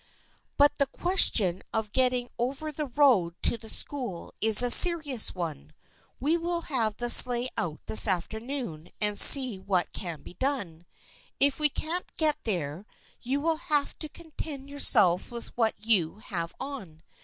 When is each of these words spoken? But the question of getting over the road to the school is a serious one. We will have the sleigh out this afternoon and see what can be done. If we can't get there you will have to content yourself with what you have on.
But 0.57 0.79
the 0.79 0.87
question 0.87 1.61
of 1.75 1.91
getting 1.91 2.27
over 2.39 2.71
the 2.71 2.87
road 2.87 3.35
to 3.43 3.55
the 3.55 3.69
school 3.69 4.33
is 4.41 4.63
a 4.63 4.71
serious 4.71 5.35
one. 5.35 5.73
We 6.19 6.37
will 6.39 6.61
have 6.61 6.97
the 6.97 7.11
sleigh 7.11 7.49
out 7.55 7.81
this 7.85 8.07
afternoon 8.07 8.89
and 8.99 9.19
see 9.19 9.59
what 9.59 9.93
can 9.93 10.23
be 10.23 10.33
done. 10.33 10.87
If 11.39 11.59
we 11.59 11.69
can't 11.69 12.11
get 12.17 12.35
there 12.45 12.87
you 13.21 13.39
will 13.41 13.57
have 13.57 13.99
to 13.99 14.09
content 14.09 14.69
yourself 14.69 15.29
with 15.29 15.55
what 15.55 15.75
you 15.85 16.15
have 16.17 16.55
on. 16.59 17.03